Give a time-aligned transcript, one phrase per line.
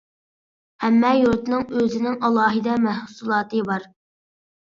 [0.83, 3.85] ھەممە يۇرتنىڭ ئۆزىنىڭ ئالاھىدە مەھسۇلاتى بار.